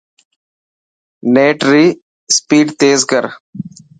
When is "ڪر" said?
3.11-3.23